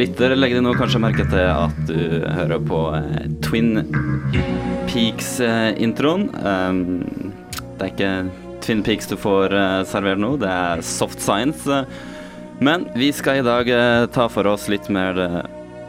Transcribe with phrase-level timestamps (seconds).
[0.00, 3.84] lytter legger du nå kanskje merke til at du hører på eh, Twin
[4.90, 6.28] Peaks-introen.
[6.40, 6.80] Um,
[7.76, 8.12] det er ikke
[8.64, 11.84] Twin Peaks du får eh, servert nå, det er soft science.
[12.60, 15.30] Men vi skal i dag eh, ta for oss litt mer det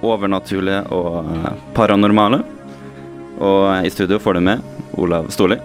[0.02, 2.42] overnaturlige og eh, paranormale.
[3.42, 4.64] Og eh, i studio får du med
[4.98, 5.60] Olav Storli.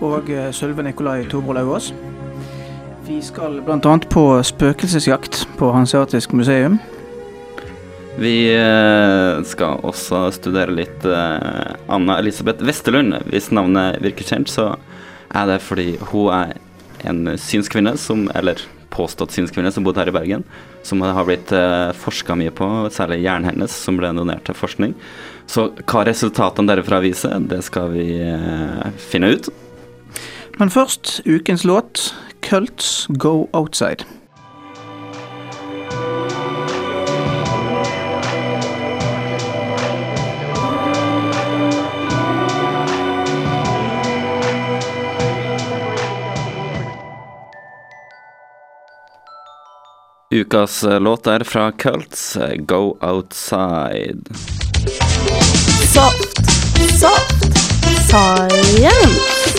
[0.00, 1.92] og eh, Sølve Nikolai Torbro Lauvås.
[3.08, 3.98] Vi skal bl.a.
[4.10, 6.78] på spøkelsesjakt på Hanseatisk museum.
[8.18, 13.14] Vi eh, skal også studere litt eh, Anna Elisabeth Westerlund.
[13.30, 14.72] Hvis navnet virker kjent, så
[15.30, 16.56] er det fordi hun er
[17.06, 18.58] en synskvinne som Eller
[18.90, 20.42] påstått synskvinne som bodde her i Bergen.
[20.82, 24.96] Som har blitt uh, forska mye på, særlig hjernen hennes, som ble donert til forskning.
[25.46, 29.48] Så hva resultatene derfra viser, det skal vi eh, finne ut.
[30.58, 32.08] Men først ukens låt,
[32.42, 34.17] 'Cults Go Outside'.
[50.38, 54.34] Ukas eh, låt er fra Cults, eh, 'Go Outside'.
[55.94, 56.36] Soft,
[57.00, 57.58] soft,
[58.08, 59.58] science.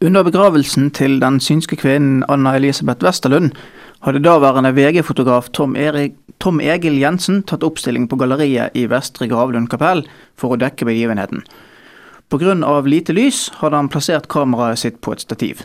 [0.00, 3.52] Under begravelsen til den synske kvinnen Anna Elisabeth Westerlund
[4.02, 5.76] hadde daværende VG-fotograf Tom,
[6.38, 10.04] Tom Egil Jensen tatt oppstilling på galleriet i Vestre Gravlund kapell
[10.36, 11.46] for å dekke begivenheten.
[12.32, 12.80] Pga.
[12.88, 15.60] lite lys hadde han plassert kameraet sitt på et stativ.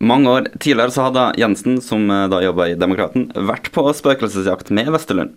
[0.00, 4.70] Mange år tidligere så hadde Jensen, som eh, da jobba i Demokraten, vært på spøkelsesjakt
[4.70, 5.36] med Vesterlund.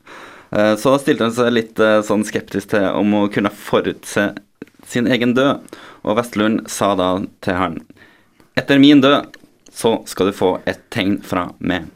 [0.51, 4.29] Eh, Så stilte han seg litt eh, sånn skeptisk til om å kunne forutse
[4.87, 7.09] sin egen død, og Vestlund sa da
[7.43, 7.79] til han
[8.59, 9.39] Etter min død
[9.73, 11.87] så skal du få et tegn fra meg.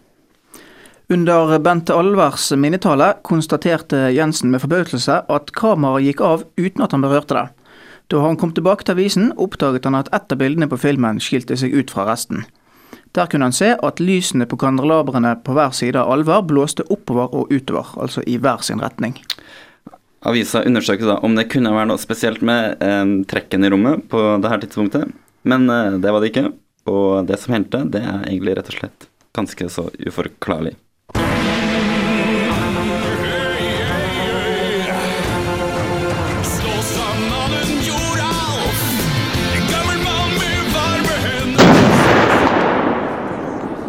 [1.14, 7.06] Under Bente Alvers minnetale konstaterte Jensen med forbauselse at kameraet gikk av uten at han
[7.06, 7.46] berørte det.
[8.08, 11.58] Da han kom tilbake til avisen, oppdaget han at ett av bildene på filmen skilte
[11.60, 12.46] seg ut fra resten.
[13.16, 17.34] Der kunne han se at lysene på kandelabrene på hver side av Alver blåste oppover
[17.36, 19.18] og utover, altså i hver sin retning.
[20.28, 24.24] Avisa undersøkte da om det kunne være noe spesielt med eh, trekken i rommet på
[24.42, 25.12] det her tidspunktet,
[25.48, 26.48] men eh, det var det ikke.
[26.88, 30.78] Og det som hendte, det er egentlig rett og slett ganske så uforklarlig.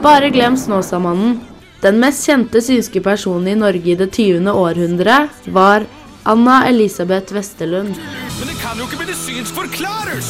[0.03, 1.41] Bare glem Snåsamannen.
[1.83, 4.47] Den mest kjente synske personen i Norge i det 20.
[4.51, 5.17] århundre
[5.51, 5.87] var
[6.23, 7.97] Anna Elisabeth Westerlund.
[8.39, 10.29] Men det kan jo ikke medisinsk forklares.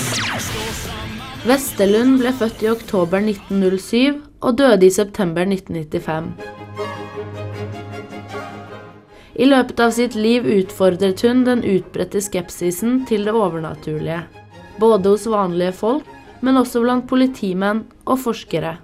[1.44, 6.30] Westerlund ble født i oktober 1907 og døde i september 1995.
[9.36, 14.22] I løpet av sitt liv utfordret hun den utbredte skepsisen til det overnaturlige.
[14.80, 16.08] Både hos vanlige folk,
[16.40, 18.78] men også blant politimenn og forskere.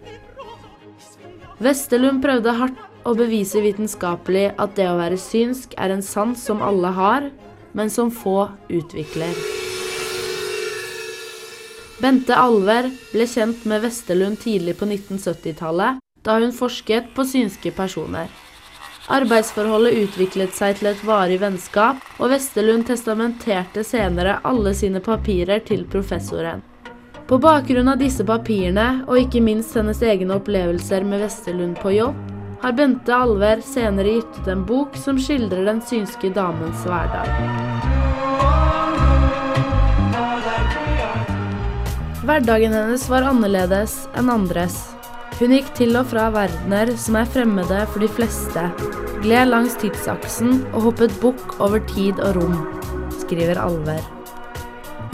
[1.65, 6.61] Westerlund prøvde hardt å bevise vitenskapelig at det å være synsk er en sans som
[6.65, 7.31] alle har,
[7.73, 9.33] men som få utvikler.
[12.03, 18.29] Bente Alver ble kjent med Westerlund tidlig på 1970-tallet, da hun forsket på synske personer.
[19.15, 25.85] Arbeidsforholdet utviklet seg til et varig vennskap, og Westerlund testamenterte senere alle sine papirer til
[25.89, 26.65] professoren.
[27.27, 32.19] På bakgrunn av disse papirene, og ikke minst hennes egne opplevelser med Vesterlund på jobb,
[32.61, 37.31] har Bente Alver senere gitt ut en bok som skildrer den synske damens hverdag.
[42.25, 44.77] Hverdagen hennes var annerledes enn andres.
[45.39, 48.67] Hun gikk til og fra verdener som er fremmede for de fleste,
[49.25, 52.61] gled langs tidsaksen og hoppet bukk over tid og rom,
[53.25, 54.24] skriver Alver.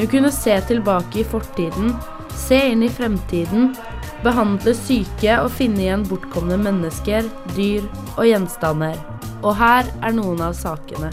[0.01, 1.93] Hun kunne se tilbake i fortiden,
[2.33, 3.75] se inn i fremtiden
[4.25, 8.97] behandle syke og finne igjen bortkomne mennesker, dyr og gjenstander.
[9.45, 11.11] Og her er noen av sakene.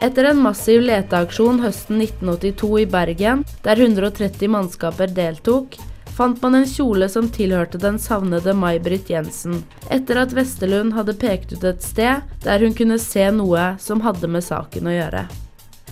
[0.00, 5.76] Etter en massiv leteaksjon høsten 1982 i Bergen, der 130 mannskaper deltok,
[6.16, 9.60] fant man en kjole som tilhørte den savnede May-Britt Jensen,
[9.92, 14.32] etter at Vestelund hadde pekt ut et sted der hun kunne se noe som hadde
[14.32, 15.26] med saken å gjøre.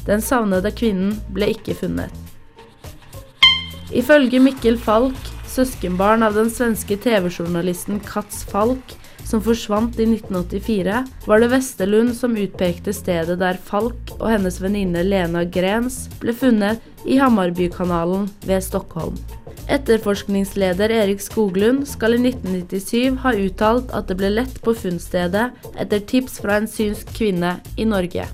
[0.06, 2.10] Den savnede kvinnen ble ikke funnet.
[3.92, 5.18] Ifølge Mikkel Falk,
[5.52, 8.94] søskenbarn av den svenske TV-journalisten Katz Falk,
[9.28, 15.04] som forsvant i 1984, var det Vesterlund som utpekte stedet der Falk og hennes venninne
[15.06, 19.16] Lena Grens ble funnet i Hammarbykanalen ved Stockholm.
[19.72, 26.06] Etterforskningsleder Erik Skoglund skal i 1997 ha uttalt at det ble lett på funnstedet etter
[26.12, 28.26] tips fra en synsk kvinne i Norge.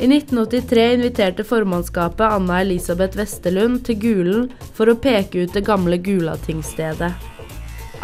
[0.00, 4.44] I 1983 inviterte formannskapet Anna Elisabeth Westerlund til Gulen
[4.76, 7.10] for å peke ut det gamle Gulatingstedet.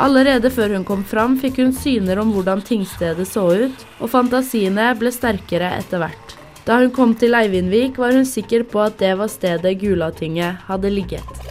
[0.03, 4.91] Allerede før hun kom fram, fikk hun syner om hvordan tingstedet så ut, og fantasiene
[4.99, 6.37] ble sterkere etter hvert.
[6.67, 10.91] Da hun kom til Eivindvik, var hun sikker på at det var stedet Gulatinget hadde
[10.91, 11.44] ligget.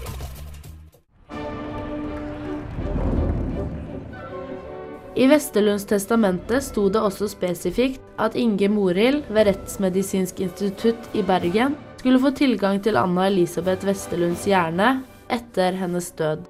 [5.15, 11.75] I Westerlunds testamente sto det også spesifikt at Inge Morild ved Rettsmedisinsk institutt i Bergen
[11.99, 16.47] skulle få tilgang til Anna Elisabeth Westerlunds hjerne etter hennes død.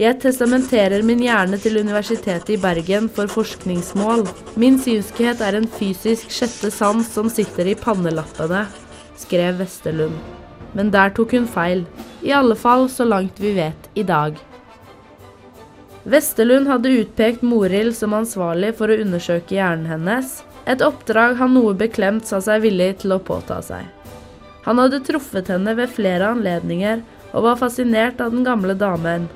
[0.00, 4.24] Jeg testamenterer min hjerne til Universitetet i Bergen for forskningsmål.
[4.56, 8.64] Min synskhet er en fysisk sjette sans som sitter i pannelappene,
[9.20, 10.16] skrev Westerlund.
[10.72, 11.84] Men der tok hun feil.
[12.24, 14.40] I alle fall så langt vi vet i dag.
[16.04, 21.72] Westerlund hadde utpekt Morild som ansvarlig for å undersøke hjernen hennes, et oppdrag han noe
[21.80, 23.88] beklemt sa seg villig til å påta seg.
[24.64, 27.00] Han hadde truffet henne ved flere anledninger
[27.32, 29.30] og var fascinert av den gamle damen.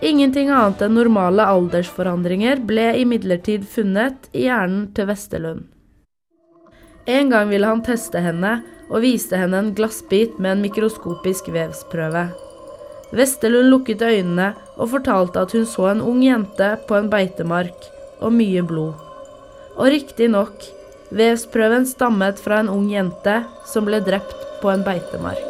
[0.00, 5.66] Ingenting annet enn normale aldersforandringer ble imidlertid funnet i hjernen til Vesterlund.
[7.08, 8.58] En gang ville han teste henne
[8.90, 12.28] og viste henne en glassbit med en mikroskopisk vevsprøve.
[13.10, 17.88] Westerlund lukket øynene og fortalte at hun så en ung jente på en beitemark,
[18.22, 18.94] og mye blod.
[19.76, 20.62] Og riktignok,
[21.10, 25.48] vevsprøven stammet fra en ung jente som ble drept på en beitemark.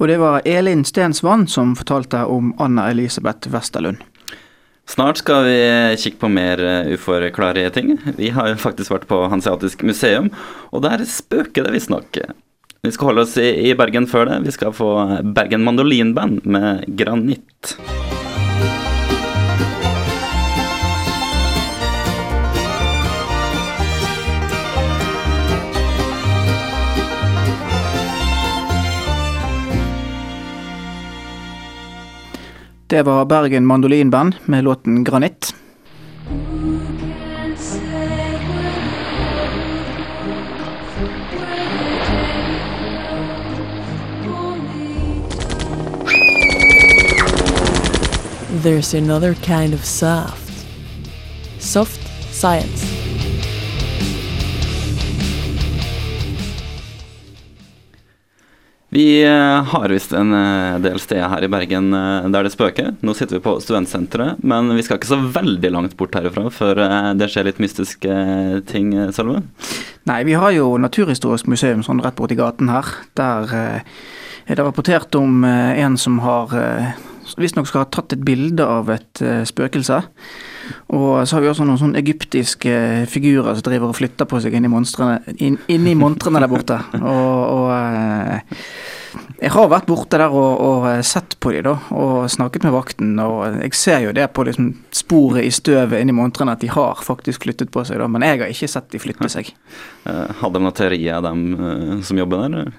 [0.00, 4.00] Og det var Elin Stensvann som fortalte om Anna Elisabeth Westerlund.
[4.90, 5.58] Snart skal vi
[6.00, 7.94] kikke på mer eh, uforklarlige ting.
[8.18, 10.28] Vi har jo faktisk vært på Hanseatisk museum,
[10.72, 12.20] og der spøker det visstnok.
[12.84, 14.42] Vi skal holde oss i Bergen før det.
[14.44, 14.90] Vi skal få
[15.36, 17.78] Bergen Mandolinband med Granitt.
[32.86, 35.54] Det var Bergen Mandolinband med låten 'Granitt'.
[48.62, 50.66] There's another kind of soft.
[51.58, 52.00] Soft
[52.32, 52.93] science.
[58.94, 62.92] Vi eh, har visst en eh, del steder her i Bergen eh, der det spøker.
[63.02, 66.78] Nå sitter vi på studentsenteret, men vi skal ikke så veldig langt bort herifra før
[67.18, 68.18] det skjer litt mystiske
[68.70, 69.42] ting, Sølve.
[70.06, 72.92] Nei, vi har jo Naturhistorisk museum sånn rett borti gaten her.
[73.18, 73.82] Der er
[74.54, 76.54] det rapportert om en som har
[77.40, 80.04] visstnok skal ha tatt et bilde av et spøkelse.
[80.94, 82.74] Og så har vi også noen sånne egyptiske
[83.10, 86.78] figurer som driver og flytter på seg inni monstrene, inn, inni montrene der borte.
[87.00, 88.60] Og, og eh,
[89.42, 92.74] jeg har vært borte der og, og eh, sett på de da, og snakket med
[92.74, 93.12] vakten.
[93.22, 97.02] Og jeg ser jo det på liksom sporet i støvet inni montrene at de har
[97.04, 98.08] faktisk flyttet på seg, da.
[98.10, 99.52] Men jeg har ikke sett de flytte seg.
[100.08, 102.74] Eh, hadde de noen teori av dem som jobber der?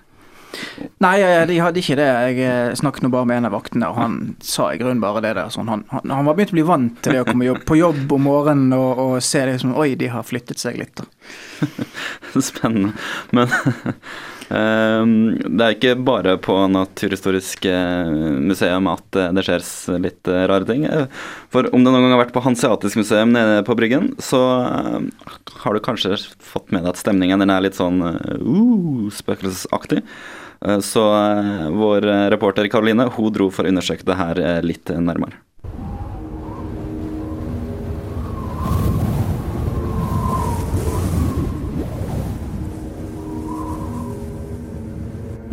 [1.04, 1.16] Nei,
[1.50, 2.08] de hadde ikke det.
[2.08, 5.24] Jeg eh, snakket nå bare med en av vaktene, og han sa i grunnen bare
[5.26, 5.52] det der.
[5.54, 7.80] Sånn, han, han, han var begynt å bli vant til det å komme jobb, på
[7.80, 11.04] jobb om morgenen og, og se som Oi, de har flyttet seg litt.
[12.50, 12.94] Spennende.
[13.36, 13.52] Men
[14.56, 18.16] ehm, det er ikke bare på Naturhistorisk eh,
[18.48, 19.68] museum at eh, det skjer
[20.02, 20.88] litt rare ting.
[21.54, 24.42] For om du noen gang har vært på Hanseatisk museum nede på Bryggen, så
[25.66, 30.02] har du kanskje fått med deg at stemningen den er litt sånn uh, spøkelsesaktig.
[30.68, 34.90] Eh, Så eh, vår eh, reporter Karoline hun dro for å undersøke det her litt
[34.90, 35.42] nærmere.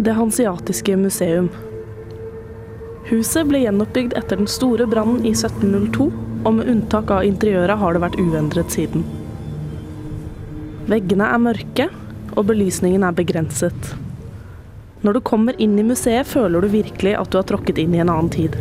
[0.02, 1.52] Det Hansiatiske museum.
[3.06, 6.08] Huset ble gjenoppbygd etter den store brannen i 1702,
[6.42, 9.04] og med unntak av interiøret har det vært uendret siden.
[10.90, 11.86] Veggene er mørke,
[12.34, 13.92] og belysningen er begrenset.
[15.02, 18.00] Når du kommer inn i museet, føler du virkelig at du har tråkket inn i
[18.04, 18.54] en annen tid.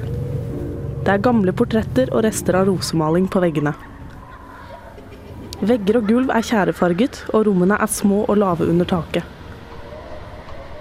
[1.06, 3.76] Det er gamle portretter og rester av rosemaling på veggene.
[5.62, 9.22] Vegger og gulv er tjærefarget, og rommene er små og lave under taket.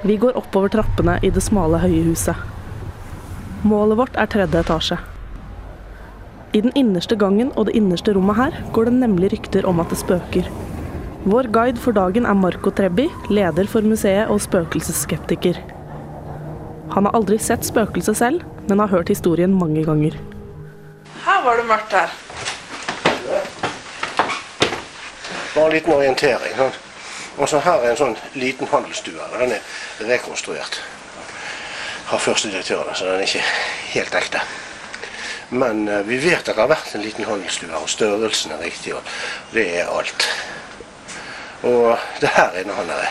[0.01, 2.41] Vi går oppover trappene i det smale, høye huset.
[3.61, 4.97] Målet vårt er tredje etasje.
[6.57, 9.93] I den innerste gangen og det innerste rommet her går det nemlig rykter om at
[9.93, 10.49] det spøker.
[11.25, 15.59] Vår guide for dagen er Marco Trebbi, leder for museet og spøkelsesskeptiker.
[16.95, 20.17] Han har aldri sett spøkelset selv, men har hørt historien mange ganger.
[21.27, 22.15] Her var det mørkt her.
[25.55, 26.55] Bare en liten orientering.
[26.57, 26.79] Sånn.
[27.37, 29.29] Og så her er en sånn liten handelsstue.
[29.37, 30.81] Den er rekonstruert
[32.11, 33.45] av første direktøren, så den er ikke
[33.93, 34.41] helt ekte.
[35.51, 38.97] Men eh, vi vet at det har vært en liten handelsstue, og størrelsen er riktig.
[38.97, 39.05] og
[39.53, 40.31] Det er alt.
[41.63, 43.07] Og det her inne han er.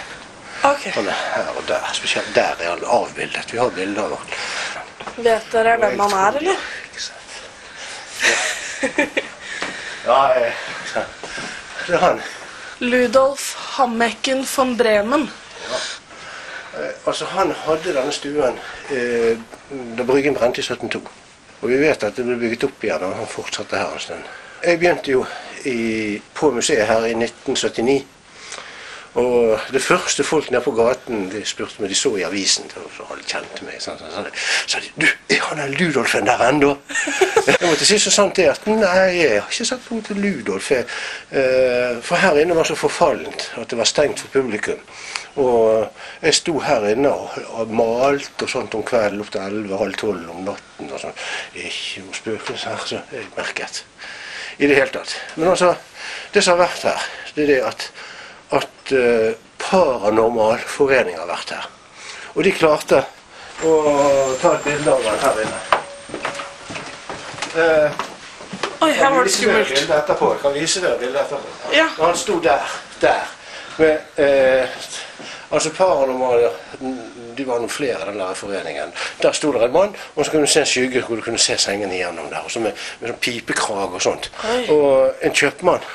[0.62, 1.90] Han er her og der.
[1.94, 3.54] Spesielt der er han avbildet.
[3.54, 4.28] Vi har bilder av han.
[5.24, 6.60] Vet dere hvem han er, eller?
[10.06, 10.54] Ja, eh,
[11.88, 12.22] det er han.
[12.80, 15.30] Ludolf Hammecken von Bremen.
[15.70, 15.76] Ja.
[17.06, 18.56] Altså, han hadde denne stuen
[18.90, 19.38] eh,
[19.98, 21.02] da Bryggen brente i 1702.
[21.62, 24.24] Og vi vet at det ble bygget opp igjen, og han fortsatte her en stund.
[24.64, 25.26] Jeg begynte jo
[25.68, 28.06] i, på museet her i 1979.
[29.18, 33.08] Og det første folk nede på gaten de spurte meg, de så i avisen, så
[33.10, 34.28] alle kjente meg, sånn, sånn, sånn.
[34.70, 36.76] sa de, du, er han der Ludolfen der ennå?
[37.50, 40.68] Jeg måtte si så sant det at nei, jeg har ikke sett noe til Ludolf.
[40.72, 40.86] Jeg,
[41.34, 44.78] eh, for her inne var så forfallent at det var stengt for publikum.
[45.42, 45.88] Og
[46.22, 50.30] jeg sto her inne og, og malte og sånt om kvelden opp til 11-halv 12
[50.34, 50.92] om natten.
[50.92, 51.18] og sånn.
[51.56, 53.84] Ikke noe spøkelse her, så jeg merket.
[54.60, 55.16] I det hele tatt.
[55.36, 55.74] Men altså,
[56.34, 57.90] det som har vært her, det er det at,
[58.56, 58.94] at
[59.60, 61.68] paranormale foreninger har vært her.
[62.36, 63.04] Og de klarte
[63.66, 63.74] å
[64.42, 65.60] ta et bilde av den her inne.
[67.60, 68.06] Eh,
[68.80, 69.74] Oi, her var det skummelt.
[69.76, 71.74] Jeg kan vise dere bildet etterpå.
[71.76, 71.90] Ja.
[71.98, 72.78] Han sto der.
[73.02, 73.28] Der.
[73.78, 74.68] Med, eh,
[75.52, 76.50] altså paranormale
[77.36, 78.92] De var noen flere i den der foreningen.
[79.22, 81.40] Der sto det en mann, og så kunne du se en skygge hvor du kunne
[81.40, 82.44] se sengen igjennom der.
[82.44, 84.32] Og så med, med sånn pipekrag og sånt.
[84.44, 84.66] Oi.
[84.76, 85.86] Og en kjøpmann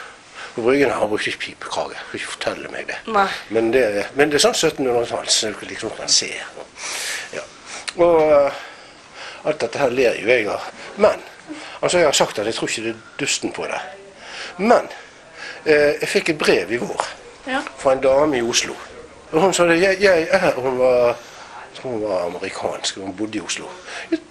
[0.54, 1.96] Bryggen har brukt ikke pipekrage.
[2.10, 2.98] Kan ikke fortelle meg det.
[3.50, 3.84] Men det,
[4.14, 6.30] men det er sånn 1700-tall, så du liksom kan se.
[7.34, 7.42] Ja.
[7.98, 8.62] Og eh,
[9.44, 10.70] alt dette her ler jo jeg av.
[10.96, 11.20] Men
[11.80, 13.82] altså jeg har sagt at jeg tror ikke det er dusten på det.
[14.62, 14.86] Men
[15.66, 17.12] eh, jeg fikk et brev i vår
[17.44, 17.58] Ja.
[17.76, 18.72] fra en dame i Oslo.
[19.34, 21.16] Og hun sa det, jeg, jeg er Hun var
[21.74, 23.66] jeg tror hun var amerikansk, hun bodde i Oslo.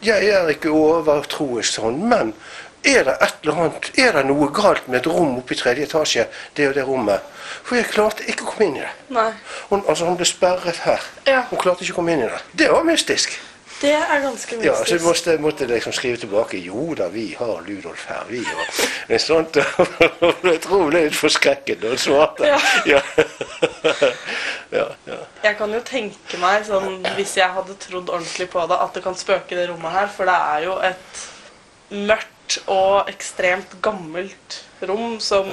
[0.01, 2.31] Jeg er ikke overtroisk sånn, men
[2.83, 5.87] er det et eller annet, er det noe galt med et rom oppe i tredje
[5.87, 7.31] etasje, det og det rommet?
[7.63, 8.91] For jeg klarte ikke å komme inn i det.
[9.15, 9.31] Nei.
[9.69, 11.09] Hun, altså, hun ble sperret her.
[11.29, 11.45] Ja.
[11.49, 12.43] Hun klarte ikke å komme inn i det.
[12.63, 13.39] Det var mystisk.
[13.83, 14.65] Det er ganske mystisk.
[14.65, 18.39] Ja, så jeg måtte, måtte liksom skrive tilbake Jo da, vi har Ludolf her, vi.
[19.09, 22.47] Og sånt, jeg tror hun ble litt forskrekket da hun svarte.
[22.47, 22.59] Ja.
[22.87, 23.01] Ja.
[24.79, 25.19] ja, ja.
[25.43, 29.03] Jeg kan jo tenke meg, sånn, hvis jeg hadde trodd ordentlig på det, at det
[29.03, 30.07] kan spøke i det rommet her.
[30.15, 31.25] For det er jo et
[32.07, 32.32] mørkt
[32.67, 35.47] og ekstremt gammelt rom som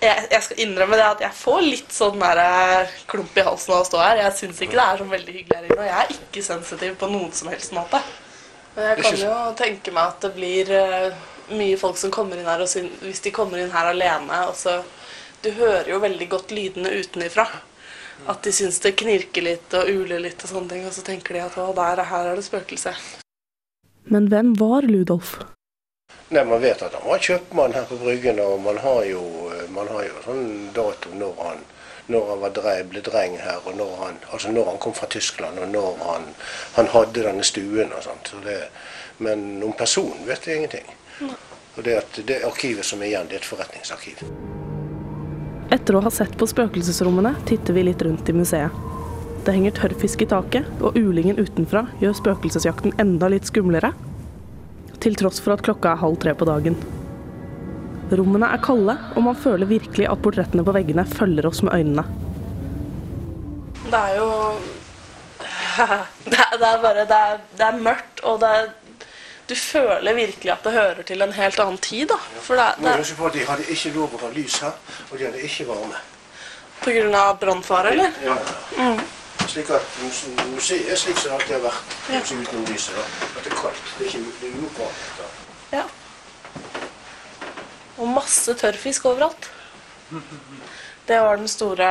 [0.00, 3.74] jeg, jeg skal innrømme det at jeg får litt sånn der, eh, klump i halsen
[3.76, 4.22] av å stå her.
[4.24, 6.94] Jeg syns ikke det er så veldig hyggelig her inne, og jeg er ikke sensitiv
[7.02, 8.00] på noen som helst måte.
[8.76, 11.20] Men jeg kan jo tenke meg at det blir eh,
[11.52, 14.56] mye folk som kommer inn her, og syn- hvis de kommer inn her alene og
[14.56, 14.80] så,
[15.42, 17.46] Du hører jo veldig godt lydene utenifra.
[18.28, 21.32] At de syns det knirker litt og uler litt, og sånne ting, og så tenker
[21.38, 22.92] de at å, der, her er det spøkelse.
[24.12, 25.38] Men hvem var Ludolf?
[26.30, 29.20] Nei, Man vet at han var kjøpmann her på Bryggen, og man har jo,
[29.74, 30.44] man har jo sånn
[30.74, 31.62] dato når han,
[32.06, 35.08] når han var dreng, ble dreng her, og når han, altså når han kom fra
[35.10, 36.28] Tyskland, og når han,
[36.76, 38.30] han hadde denne stuen og sånt.
[38.30, 38.60] Så det,
[39.18, 40.92] men om personen vet jeg ingenting.
[41.76, 44.22] Og det, at det arkivet som er igjen, det er et forretningsarkiv.
[45.74, 48.78] Etter å ha sett på spøkelsesrommene, titter vi litt rundt i museet.
[49.46, 53.90] Det henger tørrfisk i taket, og ulingen utenfra gjør spøkelsesjakten enda litt skumlere.
[55.00, 56.76] Til tross for at klokka er halv tre på dagen.
[58.10, 62.04] Rommene er kalde, og man føler virkelig at portrettene på veggene følger oss med øynene.
[63.90, 64.28] Det er jo
[66.30, 68.66] Det er, det er bare det er, det er mørkt, og det er
[69.50, 72.18] Du føler virkelig at det hører til en helt annen tid, da.
[72.44, 74.76] For det, det huske på at De hadde ikke lov å ha lys her,
[75.10, 76.02] og de hadde ikke varme.
[76.84, 78.12] på grunn av brannfare, eller?
[78.24, 78.36] Ja,
[78.78, 79.00] Mm.
[79.50, 79.86] Slik at
[80.52, 81.94] museet er slik som det alltid har vært.
[82.12, 82.20] Ja.
[82.22, 82.94] Utenom lyset.
[82.94, 83.02] da.
[83.38, 83.88] At det er kaldt.
[83.98, 85.08] Det er ikke det er uoppvarmet.
[85.18, 85.78] da.
[85.78, 85.84] Ja.
[87.98, 89.50] Og masse tørrfisk overalt.
[91.08, 91.90] Det var den store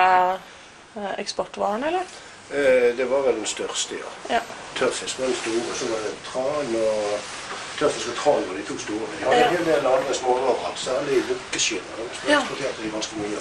[0.95, 2.07] eh, eksportvaren, eller?
[2.51, 4.35] Eh, Det var vel den største, ja.
[4.35, 4.39] Ja.
[4.79, 7.19] Tørrfisk var den store, så var det tran og
[7.79, 9.05] Tran var de to store.
[9.19, 9.47] De hadde Ja.
[9.49, 11.95] en hel del andre småvarer, særlig lukkeskinner.
[11.97, 13.39] De eksporterte de ganske mye.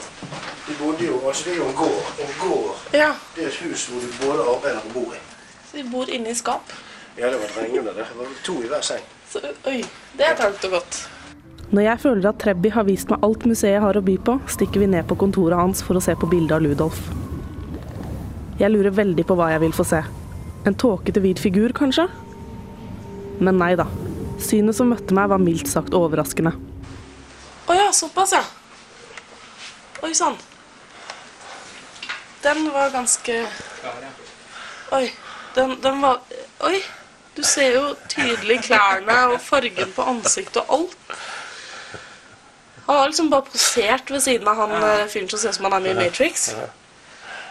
[0.68, 2.04] De bodde jo, altså Det er jo en gård.
[2.21, 3.11] En gård Ja.
[3.35, 5.21] det er et hus hvor du både arbeider og bor i.
[5.71, 6.62] Så de bor inne i skap.
[7.18, 7.92] Ja, det var drengene der.
[7.92, 9.02] Det var to i hver seng.
[9.33, 9.85] Så, oi,
[10.18, 11.09] det er trangt og godt.
[11.73, 14.78] Når jeg føler at Trebby har vist meg alt museet har å by på, stikker
[14.80, 17.00] vi ned på kontoret hans for å se på bildet av Ludolf.
[18.61, 20.00] Jeg lurer veldig på hva jeg vil få se.
[20.66, 22.09] En tåkete hvit figur, kanskje?
[23.40, 23.85] Men nei da.
[24.38, 26.54] Synet som møtte meg, var mildt sagt overraskende.
[27.68, 28.45] Å ja, såpass, ja.
[30.07, 30.37] Oi sann.
[32.42, 33.40] Den var ganske
[34.95, 35.09] Oi.
[35.57, 36.21] Den, den var
[36.68, 36.78] Oi.
[37.35, 41.18] Du ser jo tydelig klærne og fargen på ansiktet og alt.
[42.88, 45.68] Han har liksom bare posert ved siden av han eh, fyren som ser ut som
[45.68, 46.49] han er med i Matrix.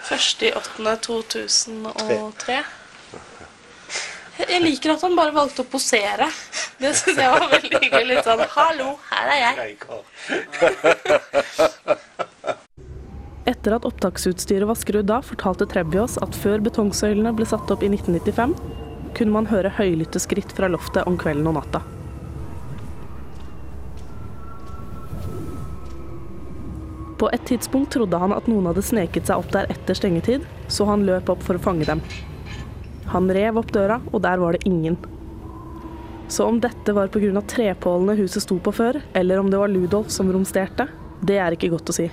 [0.07, 2.57] Første i åttende 2003.
[4.37, 6.27] Jeg liker at han bare valgte å posere.
[6.77, 8.07] Det syns jeg var veldig hyggelig.
[8.11, 9.57] Litt sånn 'hallo, her er jeg'.
[13.47, 17.89] Etter at opptaksutstyret var skrudd av, fortalte Trebby at før betongsøylene ble satt opp i
[17.89, 18.55] 1995,
[19.17, 21.81] kunne man høre høylytte skritt fra loftet om kvelden og natta.
[27.17, 30.85] På et tidspunkt trodde han at noen hadde sneket seg opp der etter stengetid, så
[30.91, 32.03] han løp opp for å fange dem.
[33.13, 34.97] Han rev opp døra, og der var det ingen.
[36.27, 37.41] Så om dette var pga.
[37.41, 40.87] trepålene huset sto på før, eller om det var Ludolf som romsterte,
[41.21, 42.09] det er ikke godt å si.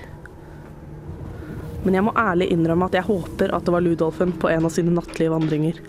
[1.83, 4.73] Men jeg må ærlig innrømme at jeg håper at det var Ludolfen på en av
[4.73, 5.81] sine nattlige vandringer.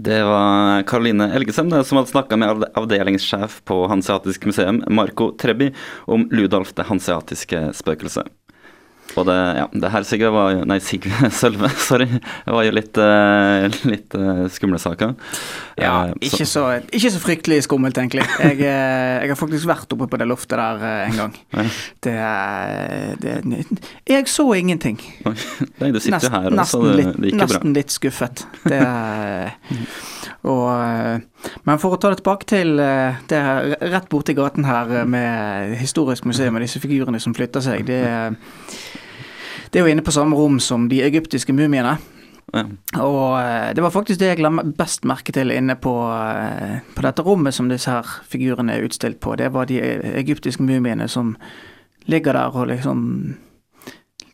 [0.00, 5.70] Det var Karoline Elgesem som hadde snakka med avdelingssjef på Hanseatisk museum, Marco Trebbi,
[6.08, 8.30] om Ludolf det hanseatiske spøkelset.
[9.18, 12.06] Og det, ja, det her Sigve var Nei, Sigve Sølve, sorry.
[12.10, 15.16] Det var jo litt, eh, litt eh, skumle saker.
[15.80, 18.22] Ja, Eh, ikke så, ikke så fryktelig skummelt, egentlig.
[18.38, 21.34] Jeg, jeg har faktisk vært oppe på det loftet der en gang.
[22.04, 22.14] Det,
[23.24, 23.34] det
[24.08, 25.00] Jeg så ingenting.
[25.80, 28.44] Nei, du sitter jo her, og så nesten, det, litt, nesten litt skuffet.
[28.68, 28.80] Det
[30.42, 34.66] og, eh, men for å ta det tilbake til eh, det her, rett borti gaten
[34.68, 38.00] her eh, med Historisk museum og disse figurene som flytter seg, det,
[39.70, 41.98] det er jo inne på samme rom som de egyptiske mumiene.
[42.50, 42.64] Ja.
[42.98, 45.92] Og det var faktisk det jeg la best merke til inne på,
[46.96, 49.36] på dette rommet som disse her figurene er utstilt på.
[49.38, 49.78] Det var de
[50.18, 51.36] egyptiske mumiene som
[52.10, 53.04] ligger der og liksom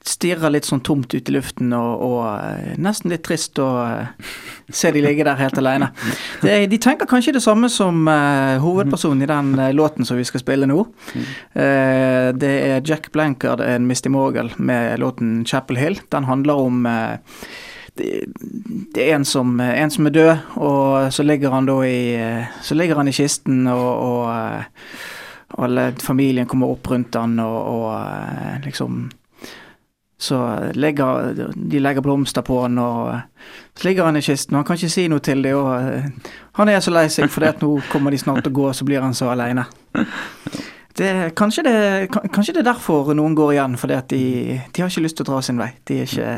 [0.07, 4.31] stirrer litt sånn tomt ut i luften og, og eh, nesten litt trist å eh,
[4.71, 5.91] se de ligge der helt alene.
[6.43, 10.27] De, de tenker kanskje det samme som uh, hovedpersonen i den uh, låten som vi
[10.27, 10.85] skal spille nå.
[11.55, 16.01] Uh, det er Jack Blankard en Misty Morgel med låten Chapel Hill.
[16.15, 16.87] Den handler om
[17.97, 18.09] det,
[18.95, 22.01] det er en som, en som er død, og så ligger han da i
[22.63, 28.67] Så ligger han i kisten, og, og alle familien kommer opp rundt han, og, og
[28.67, 29.07] liksom
[30.19, 30.39] Så
[30.73, 33.11] legger, de legger blomster på han, og
[33.77, 36.33] så ligger han i kisten, og han kan ikke si noe til det, og eh,
[36.57, 39.05] han er så lei seg, for nå kommer de snart til å gå, så blir
[39.05, 39.67] han så aleine.
[41.37, 41.77] Kanskje, det,
[42.33, 44.23] kanskje det er derfor noen går igjen, fordi at de,
[44.73, 45.75] de har ikke lyst til å dra sin vei.
[45.85, 46.31] De ikke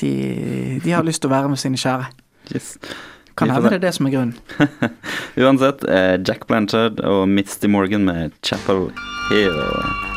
[0.00, 2.08] de, de har lyst til å være med sine kjære.
[2.54, 2.74] Yes.
[3.38, 4.34] Kan hende det er det som er grunnen.
[5.42, 8.90] Uansett, eh, Jack Blanchard og Misty Morgan med Chapel
[9.30, 10.13] Hill.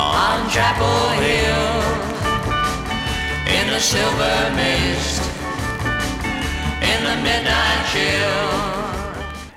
[0.00, 1.66] On Chapel Hill
[3.56, 5.22] in the silver mist,
[6.80, 8.70] in the midnight chill.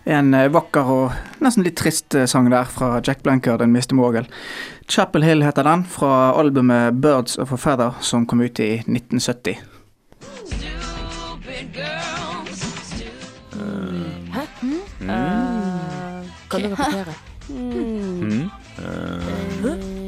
[0.05, 3.95] En eh, vakker og nesten litt trist eh, sang der fra Jack Blanker, 'Den miste
[3.95, 4.27] Morgel.
[4.87, 9.55] Chapel Hill heter den, fra albumet Birds of a Feather, som kom ut i 1970.
[14.33, 14.43] Hæ?
[15.01, 17.15] Eh, kan du repetere?
[17.49, 18.49] Mm.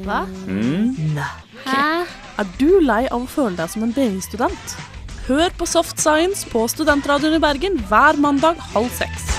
[0.06, 0.22] Hva?
[0.46, 1.18] Mm.
[1.66, 2.06] Hæ?
[2.38, 4.74] Er du lei av å føle deg som en BI-student?
[5.26, 9.32] Hør på Soft Science på Studentradioen i Bergen hver mandag halv seks.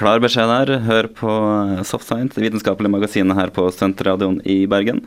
[0.00, 0.72] Klar beskjed der.
[0.88, 1.36] Hør på
[1.86, 5.04] Soft Science, det vitenskapelige magasinet her på Studentradioen i Bergen.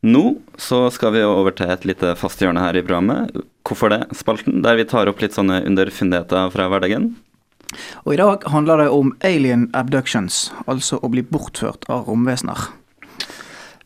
[0.00, 3.36] Nå så skal vi over til et lite fast hjørne her i programmet.
[3.68, 7.12] Hvorfor det-spalten, der vi tar opp litt sånne underfundigheter fra hverdagen.
[8.04, 12.70] Og i dag handler det om alien abductions, altså å bli bortført av romvesener.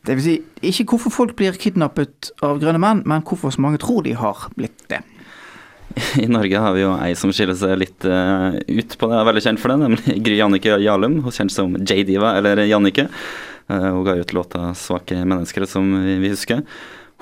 [0.06, 3.80] Det vil si, ikke hvorfor folk blir kidnappet av grønne menn, men hvorfor så mange
[3.82, 5.02] tror de har blitt det.
[6.22, 9.28] I Norge har vi jo ei som skiller seg litt uh, ut på det, er
[9.30, 11.20] veldig kjent for det, nemlig Gry Jannike Jarlum.
[11.24, 13.08] Hun kjent som J-Diva, eller Jannike.
[13.70, 16.62] Uh, hun ga ut låta 'Svake mennesker', som vi, vi husker.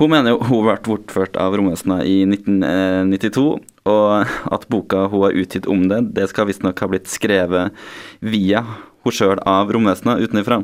[0.01, 3.47] Hun mener jo hun ble bortført av romvesener i 1992,
[3.85, 7.75] og at boka hun har utgitt om det, det skal visstnok ha blitt skrevet
[8.25, 8.65] via
[9.05, 10.63] hun sjøl av romvesenet utenfra.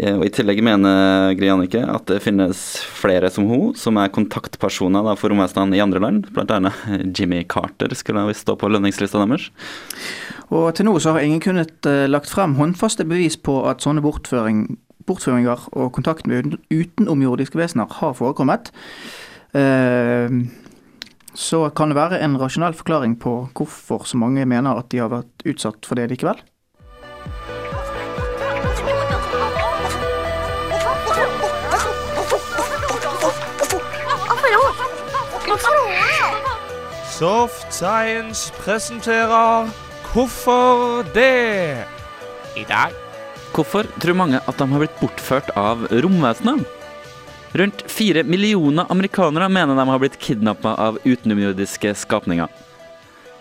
[0.00, 2.62] Eh, og I tillegg mener Grianike at det finnes
[2.96, 6.30] flere som hun, som er kontaktpersoner da, for romvesenene i andre land.
[6.34, 9.50] Blant annet Jimmy Carter skulle visst stå på lønningslista deres.
[10.50, 14.02] Og til nå så har ingen kunnet uh, lagt frem håndfaste bevis på at sånne
[14.02, 14.64] bortføring,
[15.06, 18.72] bortføringer og kontakt med utenomjordiske vesener har forekommet.
[19.54, 20.48] Uh,
[21.34, 25.12] så kan det være en rasjonell forklaring på hvorfor så mange mener at de har
[25.12, 26.40] vært utsatt for det likevel.
[37.20, 39.68] Soft Science presenterer
[40.12, 41.84] Hvorfor det?
[42.56, 42.90] I dag.
[43.54, 46.79] Hvorfor tror mange at de har blitt bortført av romvesener?
[47.52, 52.48] Rundt fire millioner amerikanere mener de har blitt kidnappa av utenomjordiske skapninger.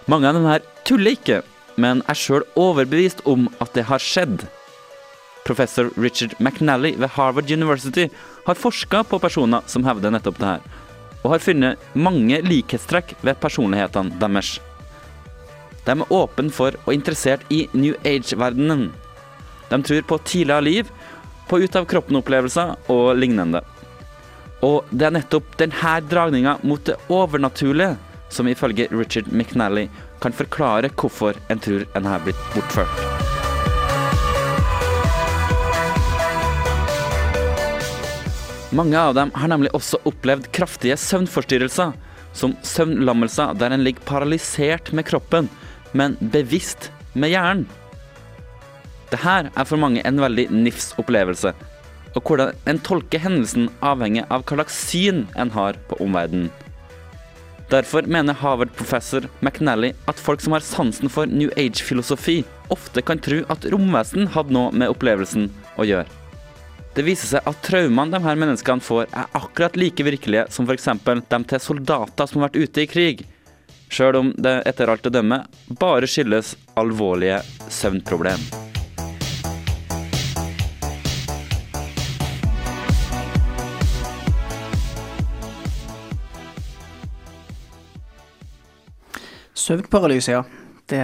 [0.09, 1.43] Mange av dem her tuller ikke,
[1.77, 4.47] men er sjøl overbevist om at det har skjedd.
[5.45, 8.09] Professor Richard McNally ved Harvard University
[8.45, 10.69] har forska på personer som hevder nettopp det her
[11.19, 14.53] og har funnet mange likhetstrekk ved personlighetene deres.
[15.85, 18.89] De er åpne for og interessert i New Age-verdenen.
[19.69, 20.93] De tror på tidligere liv,
[21.49, 23.63] på ut-av-kroppen-opplevelser og lignende.
[24.65, 27.95] Og det er nettopp denne dragninga mot det overnaturlige
[28.29, 29.87] som ifølge Richard McNally
[30.21, 33.05] kan forklare hvorfor en tror en har blitt bortført.
[38.75, 41.95] Mange av dem har nemlig også opplevd kraftige søvnforstyrrelser,
[42.37, 45.49] som søvnlammelser der en ligger paralysert med kroppen,
[45.97, 47.65] men bevisst med hjernen.
[49.09, 51.55] Dette er for mange en veldig nifs opplevelse,
[52.15, 56.49] og hvordan en tolker hendelsen avhenger av hva slags syn en har på omverdenen.
[57.69, 62.41] Derfor mener Harvard-professor McNally at folk som har sansen for New Age-filosofi,
[62.73, 66.07] ofte kan tro at romvesen hadde noe med opplevelsen å gjøre.
[66.97, 70.89] Det viser seg at traumene de her menneskene får, er akkurat like virkelige som f.eks.
[71.29, 73.21] dem til soldater som har vært ute i krig,
[73.93, 78.68] sjøl om det etter alt å dømme bare skyldes alvorlige søvnproblem.
[89.59, 90.43] Søvnparalyse, ja.
[90.89, 91.03] Det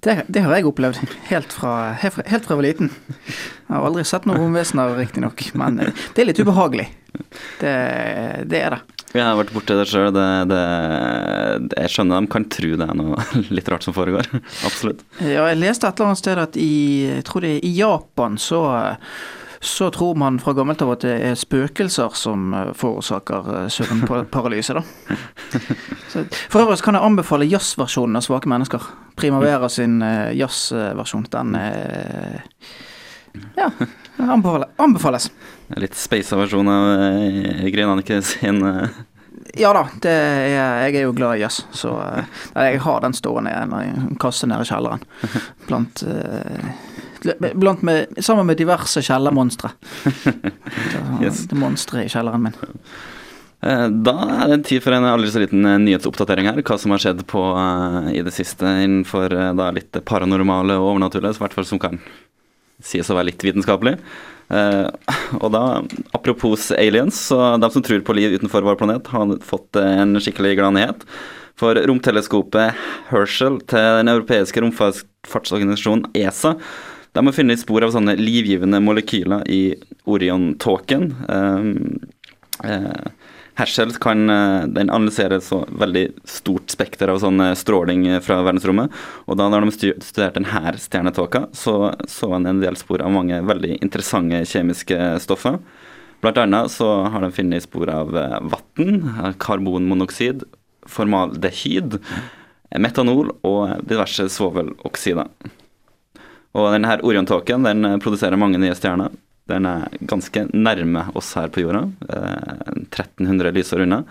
[0.00, 2.90] det, det, har jeg opplevd helt fra, helt fra, helt fra jeg var liten.
[3.26, 6.86] Jeg har aldri sett noen romvesener, riktignok, men eh, det er litt ubehagelig.
[7.60, 7.72] Det,
[8.48, 8.82] det er det.
[9.16, 10.16] Jeg har vært borti det sjøl.
[10.16, 14.28] Jeg skjønner de kan tro det er noe litt rart som foregår.
[14.68, 15.04] Absolutt.
[15.20, 16.76] Ja, jeg leste et eller annet sted at i,
[17.08, 18.62] jeg tror det er i Japan så
[19.66, 24.76] så tror man fra gammelt av at det er spøkelser som eh, forårsaker eh, søvnparalyse,
[24.78, 24.82] da.
[26.12, 28.86] Så, for øvrig kan jeg anbefale jazzversjonen av Svake mennesker.
[29.16, 31.26] Primavera sin uh, jazzversjon.
[31.32, 32.44] Den er
[33.56, 33.70] ja,
[34.20, 34.70] anbefales.
[34.76, 35.28] anbefales.
[35.80, 38.62] Litt speisa versjon av uh, Grenanike sin.
[39.56, 40.50] Ja da, er,
[40.86, 41.94] jeg er jo glad i jazz, så
[42.52, 45.04] jeg har den stående i en kasse nede i kjelleren.
[45.68, 47.05] Blant blant
[47.80, 49.70] med, sammen med diverse kjellermonstre.
[51.24, 51.46] yes.
[51.52, 52.58] Monstre i kjelleren min.
[53.64, 56.62] Eh, da er det tid for en aldri så liten eh, nyhetsoppdatering her.
[56.66, 61.38] Hva som har skjedd på, uh, i det siste innenfor da litt paranormale og overnaturlige,
[61.38, 62.00] i hvert fall som kan
[62.84, 63.96] sies å være litt vitenskapelig.
[64.52, 64.86] Uh,
[65.40, 65.64] og da,
[66.14, 70.58] apropos aliens, så de som tror på liv utenfor vår planet, har fått en skikkelig
[70.60, 71.08] glad nyhet.
[71.56, 72.76] For romteleskopet
[73.08, 76.52] Herschel til den europeiske romfartsorganisasjonen ESA
[77.16, 79.60] de har funnet spor av sånne livgivende molekyler i
[80.04, 81.06] Orion-tåken.
[81.30, 88.42] Uh, uh, Herschel kan uh, den analysere så veldig stort spekter av sånn stråling fra
[88.44, 88.92] verdensrommet.
[89.24, 93.78] Og da de studerte denne stjernetåka, så så han en del spor av mange veldig
[93.80, 95.60] interessante kjemiske stoffer.
[96.20, 98.96] Blant annet så har de funnet spor av vann,
[99.40, 100.44] karbonmonoksid,
[100.88, 101.96] formaldehyd,
[102.76, 105.32] metanol og diverse svoveloksider.
[106.56, 109.12] Og denne her Orion-tåken den eh, produserer mange nye stjerner.
[109.46, 111.84] Den er ganske nærme oss her på jorda.
[112.08, 114.02] 1300 eh, lysår unna.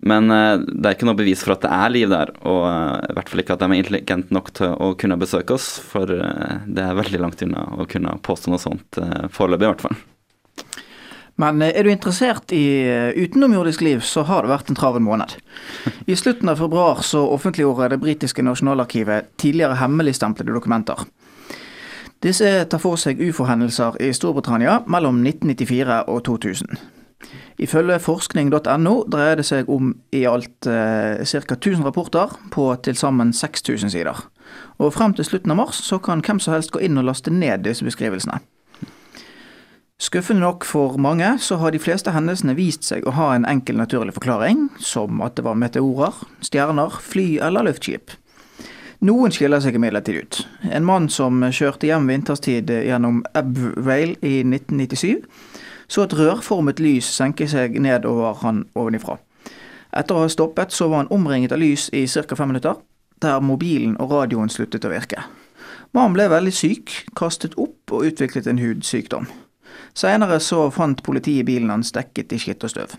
[0.00, 3.16] Men eh, det er ikke noe bevis for at det er liv der, og i
[3.16, 6.86] hvert fall ikke at de er intelligente nok til å kunne besøke oss, for det
[6.86, 9.00] er veldig langt unna å kunne påstå noe sånt
[9.34, 10.00] foreløpig, i hvert fall.
[11.40, 12.64] Men er du interessert i
[13.16, 15.38] utenomjordisk liv, så har det vært en travel måned.
[16.04, 21.06] I slutten av februar så offentliggjorde det britiske nasjonalarkivet tidligere hemmeligstemplede dokumenter.
[22.20, 26.82] Disse tar for seg ufo-hendelser i Storbritannia mellom 1994 og 2000.
[27.60, 31.56] Ifølge forskning.no dreier det seg om i alt eh, ca.
[31.56, 34.20] 1000 rapporter på til sammen 6000 sider.
[34.76, 37.32] Og frem til slutten av mars så kan hvem som helst gå inn og laste
[37.32, 38.40] ned disse beskrivelsene.
[40.00, 43.76] Skuffende nok for mange, så har de fleste hendelsene vist seg å ha en enkel
[43.76, 48.12] naturlig forklaring, som at det var meteorer, stjerner, fly eller luftskip.
[49.00, 50.38] Noen skiller seg imidlertid ut.
[50.76, 55.22] En mann som kjørte hjem vinterstid gjennom Abvale i 1997,
[55.88, 59.16] så et rørformet lys senke seg ned over han ovenifra.
[59.96, 62.36] Etter å ha stoppet, så var han omringet av lys i ca.
[62.36, 62.76] fem minutter,
[63.24, 65.24] der mobilen og radioen sluttet å virke.
[65.96, 69.26] Mannen ble veldig syk, kastet opp og utviklet en hudsykdom.
[69.96, 72.94] Senere så fant politiet bilen hans dekket i skitt og støv.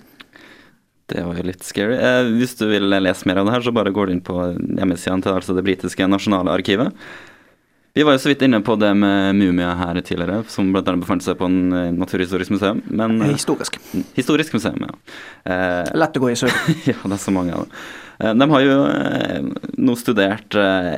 [1.11, 1.97] Det var jo litt scary.
[1.99, 4.37] Eh, hvis du vil lese mer av det her, så bare går du inn på
[4.55, 6.95] hjemmesidene til altså det britiske nasjonale arkivet.
[7.91, 11.25] Vi var jo så vidt inne på det med mumia her tidligere, som annet befant
[11.25, 12.79] seg på en eh, naturhistorisk museum.
[12.87, 13.75] Men, eh, Historisk.
[14.15, 14.93] Historisk museum, ja.
[15.43, 16.55] Eh, Lett å gå i søk.
[16.87, 17.81] ja, det er så mange av dem.
[18.21, 19.51] Eh, De har jo eh,
[19.83, 20.95] nå studert eh,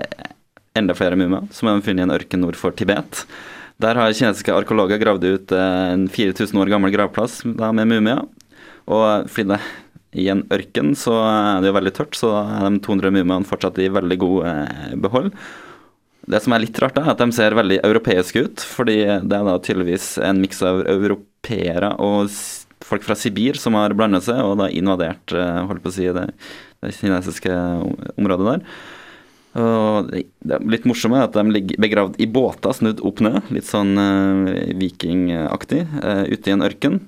[0.77, 3.23] enda flere mumier, som er funnet i en ørken nord for Tibet.
[3.81, 8.21] Der har kinesiske arkeologer gravd ut eh, en 4000 år gammel gravplass da, med mumier.
[8.85, 9.63] Og fordi det
[10.13, 13.79] i en ørken så er det jo veldig tørt, så er de 200 mumiene fortsatt
[13.81, 15.31] i veldig god eh, behold.
[16.29, 19.47] Det som er litt rart, er at de ser veldig europeiske ut, fordi det er
[19.47, 22.31] da tydeligvis en miks av europeere og
[22.83, 26.07] folk fra Sibir som har blandet seg og da invadert eh, holdt på å si,
[26.15, 26.29] det,
[26.83, 27.57] det kinesiske
[28.15, 28.67] området der.
[29.63, 33.67] Og det litt morsomme er at de ligger begravd i båter snudd opp ned, litt
[33.69, 35.83] sånn eh, vikingaktig,
[36.31, 37.03] ute i en ørken.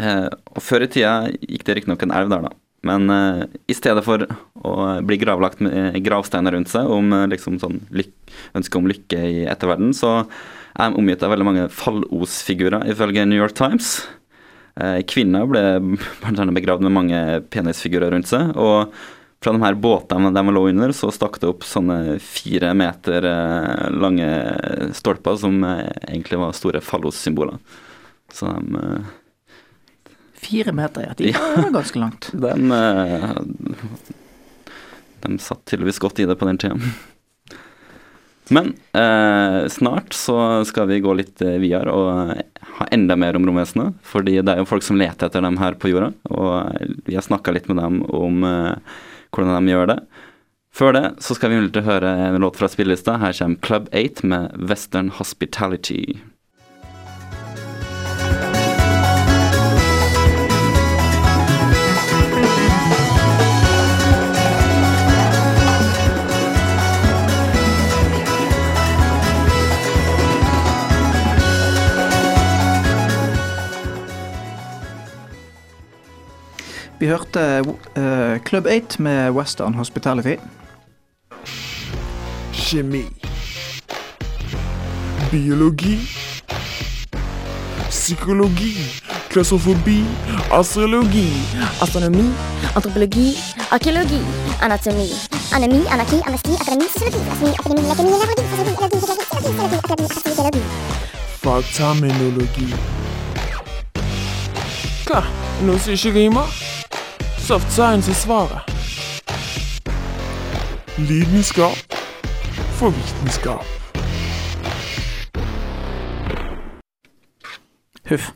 [0.00, 2.54] Eh, og før i tida gikk det riktignok en elv der, da.
[2.84, 4.26] Men uh, i stedet for
[4.60, 4.72] å
[5.08, 8.12] bli gravlagt med gravsteiner rundt seg om uh, liksom sånn lyk
[8.58, 10.26] ønske om lykke i etterverden, så
[10.76, 14.02] er de omgitt av veldig mange fallosfigurer, ifølge New York Times.
[14.76, 16.44] Uh, kvinner ble bl.a.
[16.58, 18.52] begravd med mange penisfigurer rundt seg.
[18.52, 18.92] og
[19.44, 23.90] fra de her båtene de lå under, så stakk det opp sånne fire meter eh,
[23.92, 24.28] lange
[24.96, 27.58] stolper som eh, egentlig var store fallossymboler.
[28.32, 29.10] Så de eh,
[30.44, 31.16] Fire meter, ja.
[31.18, 32.30] De var ganske langt.
[32.44, 33.30] De, eh,
[35.24, 36.76] de satt tydeligvis godt i det på den tida.
[38.52, 42.34] Men eh, snart så skal vi gå litt eh, videre og
[42.78, 43.96] ha enda mer om romvesenet.
[44.04, 46.76] Fordi det er jo folk som leter etter dem her på jorda, og
[47.08, 49.00] vi har snakka litt med dem om eh,
[49.34, 49.98] hvordan de gjør det.
[50.74, 53.16] Før det så skal vi høre en låt fra spillelista.
[53.22, 56.18] Her kommer Club 8 med Western Hospitality.
[77.04, 77.60] Vi hørte
[77.96, 80.34] uh, Club 8 med Western Hospitality.
[82.52, 83.02] Kjemi.
[85.30, 85.98] Biologi.
[87.88, 88.72] Psykologi.
[89.28, 90.04] Klaustrofobi.
[90.52, 91.28] Astrologi.
[91.82, 92.32] Astronomi,
[92.76, 93.36] antropologi,
[93.70, 94.20] arkeologi,
[94.62, 95.08] anatomi,
[95.54, 100.62] anemi, anarki, anesti, akademi, sosiologi, filosofi, akademi, lekemi, nevrologi, fysiologi, biologi, psykologi, psykologi, akademi, astrologi,
[101.42, 102.68] Fagterminologi.
[105.04, 105.20] Hva?
[105.66, 106.63] Noe som ikke rimer?
[107.44, 108.58] Soft science er svaret.
[110.98, 111.76] Lidenskap
[112.78, 113.64] for vitenskap.
[118.08, 118.30] Huff.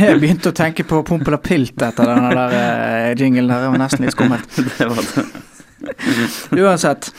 [0.00, 3.62] Jeg begynte å tenke på Pompel og Pilt etter den der eh, jinglen der.
[3.62, 4.58] Det var nesten litt skummelt.
[4.80, 6.58] Det var det.
[6.58, 7.12] Uansett.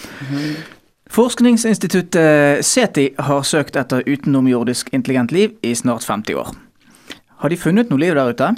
[1.16, 6.56] Forskningsinstituttet SETI har søkt etter utenomjordisk intelligent liv i snart 50 år.
[7.40, 8.56] Har de funnet noe liv der ute?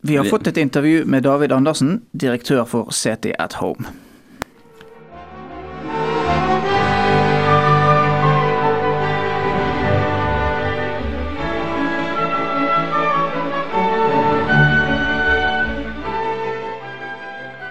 [0.00, 3.86] Vi har fått et intervju med David Andersen, direktør for City at Home.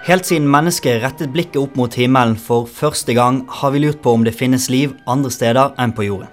[0.08, 4.14] Helt siden mennesket rettet blikket opp mot himmelen for første gang, har vi lurt på
[4.16, 6.32] om det finnes liv andre steder enn på jorden.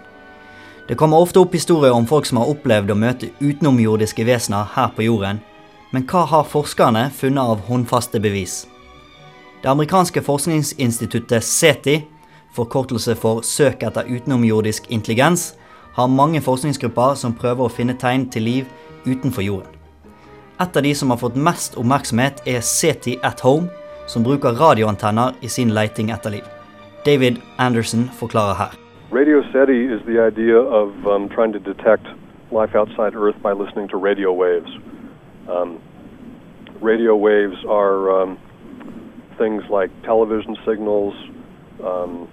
[0.88, 4.92] Det kommer ofte opp historier om folk som har opplevd å møte utenomjordiske vesener her
[4.94, 5.40] på jorden,
[5.94, 8.64] Men hva har forskerne funnet av håndfaste bevis?
[9.62, 12.00] Det amerikanske forskningsinstituttet SETI,
[12.56, 15.52] forkortelse for Søk etter utenomjordisk intelligens,
[15.94, 18.72] har mange forskningsgrupper som prøver å finne tegn til liv
[19.06, 19.70] utenfor jorden.
[20.58, 23.70] Et av de som har fått mest oppmerksomhet, er SETI at Home,
[24.10, 26.48] som bruker radioantenner i sin leiting etter liv.
[27.06, 28.74] David Anderson forklarer her.
[29.12, 32.02] Radio SETI is the idea of um, trying to detect
[32.50, 34.34] life outside Earth by listening to radio.
[35.48, 35.80] Um,
[36.80, 38.38] radio waves are um,
[39.38, 41.14] things like television signals,
[41.84, 42.28] um,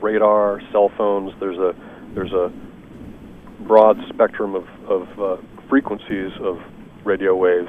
[0.00, 1.32] radar, cell phones.
[1.40, 1.74] There's a
[2.14, 2.52] there's a
[3.66, 6.58] broad spectrum of, of uh, frequencies of
[7.04, 7.68] radio waves.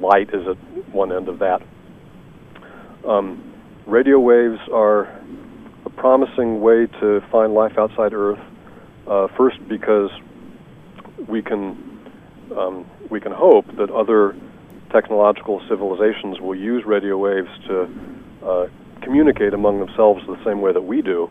[0.00, 1.60] Light is at one end of that.
[3.06, 3.54] Um,
[3.86, 5.06] radio waves are
[5.84, 8.38] a promising way to find life outside Earth.
[9.08, 10.10] Uh, first, because
[11.28, 11.89] we can
[12.56, 14.36] um, we can hope that other
[14.90, 17.88] technological civilizations will use radio waves to
[18.44, 18.66] uh,
[19.02, 21.30] communicate among themselves the same way that we do,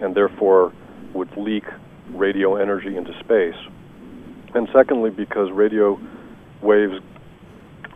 [0.00, 0.72] and therefore
[1.12, 1.64] would leak
[2.10, 3.56] radio energy into space.
[4.54, 6.00] And secondly, because radio
[6.62, 7.00] waves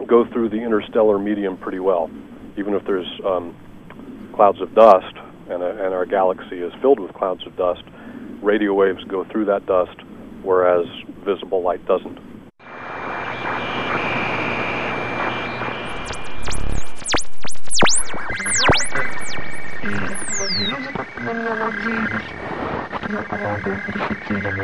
[0.07, 2.11] go through the interstellar medium pretty well,
[2.57, 3.55] even if there's um,
[4.35, 5.15] clouds of dust
[5.49, 7.83] and, a, and our galaxy is filled with clouds of dust,
[8.43, 9.97] radio waves go through that dust,
[10.43, 10.87] whereas
[11.25, 12.19] visible light doesn't.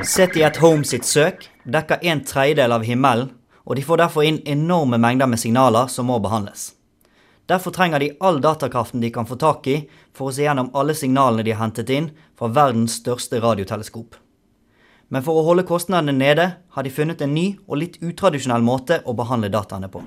[0.03, 3.31] SETI at Home sitt søk dekker en tredjedel av himmelen,
[3.65, 6.75] og de får derfor inn enorme mengder med signaler som må behandles.
[7.49, 9.79] Derfor trenger de all datakraften de kan få tak i
[10.13, 14.21] for å se gjennom alle signalene de har hentet inn fra verdens største radioteleskop.
[15.09, 19.01] Men for å holde kostnadene nede har de funnet en ny og litt utradisjonell måte
[19.09, 20.05] å behandle dataene på.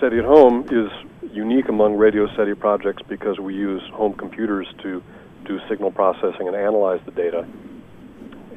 [0.00, 0.90] SETI at Home is
[1.32, 5.00] unique among radio SETI projects because we use home computers to
[5.44, 7.46] do signal processing and analyze the data.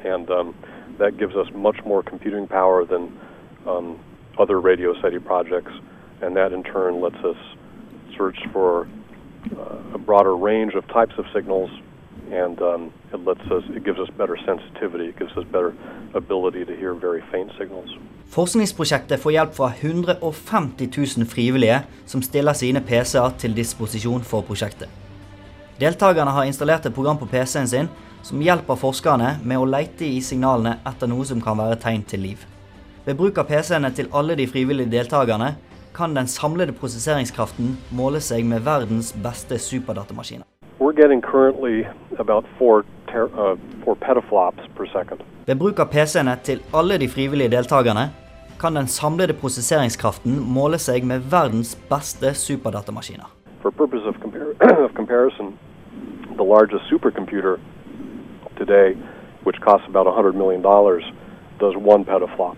[0.04, 0.54] And um,
[0.98, 3.18] that gives us much more computing power than
[3.66, 3.98] um,
[4.38, 5.72] other radio SETI projects.
[6.20, 7.36] And that in turn lets us
[8.16, 8.88] search for
[9.56, 11.70] uh, a broader range of types of signals.
[12.30, 15.06] And um, it lets us, it gives us better sensitivity.
[15.06, 15.74] It gives us better
[16.14, 17.90] ability to hear very faint signals.
[18.28, 25.07] Forskningsprosjektet får hjelp fra 150 000 frivillige som stiller sine PC-er til disposisjon for prosjektet.
[25.78, 27.88] Deltakerne har installert et program på PC-en sin
[28.26, 32.24] som hjelper forskerne med å leite i signalene etter noe som kan være tegn til
[32.26, 32.40] liv.
[33.06, 35.52] Ved bruk av PC-ene til alle de frivillige deltakerne
[35.94, 40.42] kan den samlede prosesseringskraften måle seg med verdens beste superdatamaskiner.
[40.82, 40.90] Uh.
[45.46, 48.08] Ved bruk av PC-ene til alle de frivillige deltakerne
[48.58, 53.30] kan den samlede prosesseringskraften måle seg med verdens beste superdatamaskiner.
[53.62, 55.54] For purpose of, compar- of comparison,
[56.38, 57.60] the largest supercomputer
[58.56, 58.88] today,
[59.44, 60.62] which costs about $100 million,
[61.64, 62.56] does one petaflop.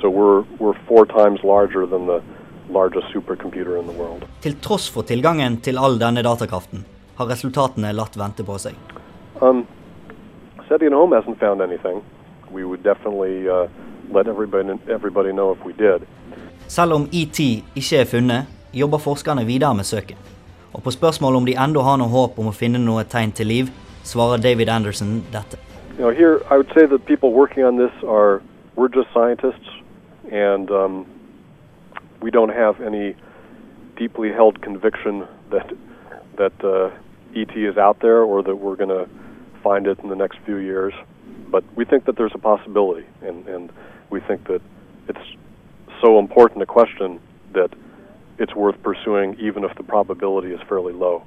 [0.00, 2.22] So we're, we're four times larger than the
[2.70, 4.24] largest supercomputer in the world.
[4.40, 6.84] Til tross for tilgangen til all denne datakraften
[7.18, 8.78] har resultatene latt vente på seg.
[9.42, 9.66] Um,
[10.68, 12.02] SETI at home hasn't found anything.
[12.50, 13.68] We would definitely uh,
[14.14, 16.06] let everybody, everybody know if we did.
[16.68, 17.38] Selv om ET
[17.74, 20.16] ikke er funnet, jobber forskerne videre med søket.
[20.72, 23.50] Og på spørsmål om de ennå har noe håp om å finne noe tegn til
[23.50, 23.70] liv,
[24.04, 25.58] svarer David Anderson dette.
[25.98, 28.40] You know, here I would say that people working on this are
[28.76, 29.68] we're just scientists,
[30.30, 31.06] and um,
[32.22, 33.14] we don't have any
[33.96, 35.72] deeply held conviction that
[36.36, 36.90] that uh,
[37.34, 39.08] ET is out there or that we're going to
[39.62, 40.94] find it in the next few years.
[41.50, 43.72] But we think that there's a possibility, and, and
[44.08, 44.62] we think that
[45.08, 45.26] it's
[46.00, 47.20] so important a question
[47.52, 47.70] that
[48.40, 51.22] it's worth pursuing, even if the probability is fairly low.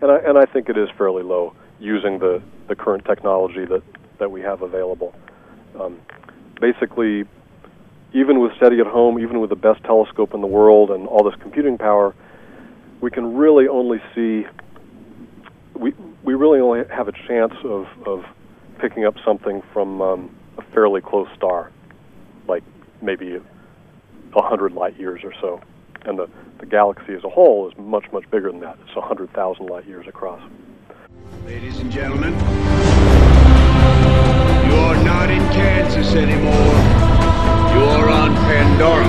[0.00, 3.82] And I, and I think it is fairly low using the, the current technology that,
[4.18, 5.12] that we have available.
[5.78, 6.00] Um,
[6.60, 7.24] basically,
[8.12, 11.24] even with SETI at home, even with the best telescope in the world and all
[11.24, 12.14] this computing power,
[13.00, 14.46] we can really only see,
[15.74, 18.24] we, we really only have a chance of, of
[18.78, 21.72] picking up something from um, a fairly close star,
[22.46, 22.62] like
[23.02, 23.40] maybe
[24.36, 25.60] a hundred light years or so.
[26.06, 26.28] And the,
[26.60, 28.78] the galaxy as a whole is much, much bigger than that.
[28.86, 30.40] It's 100,000 light years across.
[31.44, 32.32] Ladies and gentlemen,
[34.70, 36.72] you're not in Kansas anymore.
[37.74, 39.06] You're on Pandora.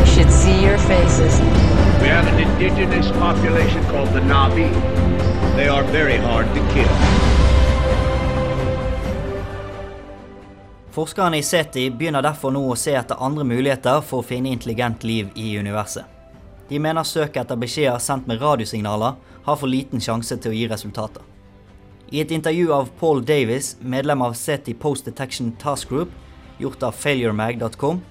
[0.00, 1.38] You should see your faces.
[2.00, 4.72] We have an indigenous population called the Navi.
[5.56, 7.19] They are very hard to kill.
[10.90, 15.04] Forskerne i SETI begynner derfor nå å se etter andre muligheter for å finne intelligent
[15.06, 16.02] liv i universet.
[16.66, 19.14] De mener søket etter beskjeder sendt med radiosignaler
[19.44, 21.22] har for liten sjanse til å gi resultater.
[22.10, 26.10] I et intervju av Paul Davis, medlem av SETI Post Detection Task Group,
[26.58, 28.02] gjort av failuremag.com,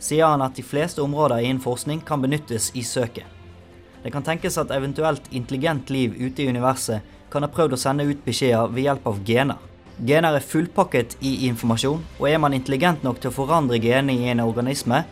[0.00, 3.28] sier han at de fleste områder innen forskning kan benyttes i søket.
[4.00, 8.08] Det kan tenkes at eventuelt intelligent liv ute i universet kan ha prøvd å sende
[8.08, 9.60] ut beskjeder ved hjelp av gener.
[10.02, 14.30] Gener er fullpakket i informasjon, og er man intelligent nok til å forandre genene i
[14.32, 15.04] en organisme,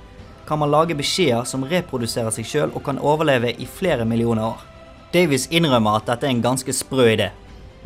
[0.48, 4.64] kan man lage beskjeder som reproduserer seg sjøl og kan overleve i flere millioner år.
[5.14, 7.30] Davies innrømmer at dette er en ganske sprø idé,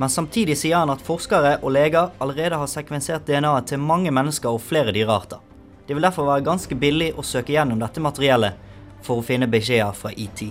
[0.01, 4.57] men samtidig sier han at forskere og leger allerede har sekvensert DNA-et til mange mennesker
[4.57, 5.42] og flere dyrearter.
[5.86, 8.57] Det vil derfor være ganske billig å søke gjennom dette materiellet
[9.05, 10.49] for å finne beskjeder fra ET.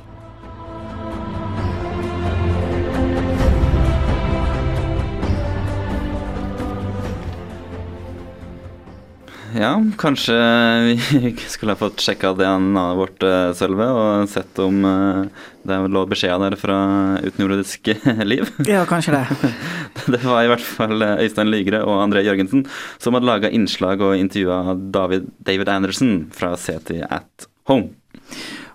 [9.55, 10.35] Ja, kanskje
[10.83, 16.01] vi skulle ha fått sjekka DNA-et vårt, eh, Sølve, og sett om eh, det lå
[16.11, 16.77] beskjeder der fra
[17.23, 17.87] utenjordisk
[18.31, 18.49] liv.
[18.67, 19.53] Ja, kanskje det.
[20.11, 22.65] Det var i hvert fall eh, Øystein Lygre og André Jørgensen
[22.99, 27.93] som hadde laga innslag og intervjua David, David Anderson fra CT at Home.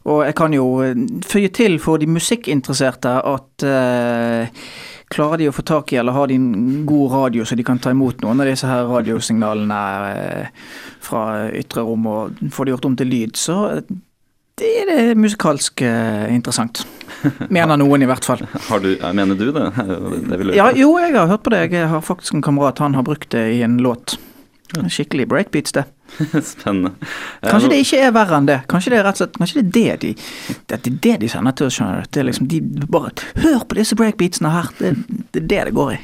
[0.08, 0.64] Og jeg kan jo
[1.28, 4.64] føye til for de musikkinteresserte at eh,
[5.10, 7.80] klarer de å få tak i eller har de en god radio så de kan
[7.82, 9.80] ta imot noen av disse her radiosignalene
[10.12, 10.68] eh,
[11.02, 11.24] fra
[11.56, 13.58] ytre rom og får det gjort om til lyd, så
[14.60, 16.82] det er det musikalsk eh, interessant.
[17.48, 18.42] Mener noen, i hvert fall.
[18.68, 19.68] Har du, mener du det?
[20.28, 21.62] det Ja, jo, jeg har hørt på det.
[21.72, 24.18] Jeg har faktisk en kamerat, han har brukt det i en låt.
[24.76, 25.86] Skikkelig breakbeats, det.
[26.52, 26.92] Spennende.
[27.44, 28.58] Kanskje det ikke er verre enn det.
[28.70, 30.10] Kanskje det er rett og slett Kanskje det er det de
[30.68, 32.10] Det er det de sender til oss, skjønner du.
[32.10, 34.70] Det er liksom de bare Hør på disse breakbeatsene her!
[34.78, 34.92] Det,
[35.32, 35.98] det er det det går i.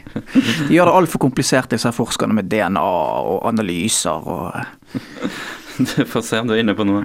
[0.68, 4.56] De gjør det altfor komplisert, disse forskerne med DNA og analyser og
[5.76, 7.02] Du får se om du er inne på noe.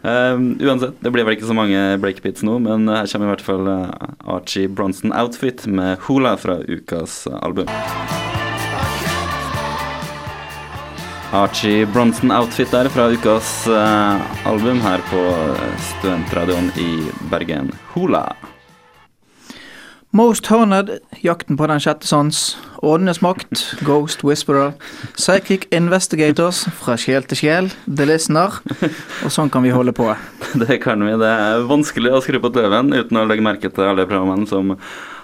[0.00, 3.44] Um, uansett, det blir vel ikke så mange breakbeats nå, men her kommer i hvert
[3.44, 3.68] fall
[4.24, 7.68] Archie Bronson Outfit med Hula fra ukas album.
[11.34, 15.20] Archie Bronson Outfit der fra ukas uh, album her på
[15.82, 17.72] studentradioen i Bergen.
[17.90, 18.28] Hula.
[20.14, 20.92] Most Horned,
[21.26, 22.42] Jakten på den sjette sans,
[22.86, 24.76] Åndenes makt, Ghost Whisperer,
[25.16, 28.60] Psychic Investigators, Fra sjel til sjel, The Listener,
[29.26, 30.06] og sånn kan vi holde på.
[30.62, 31.16] Det kan vi.
[31.18, 34.76] Det er vanskelig å skru på TV-en uten å legge merke til alle programmene som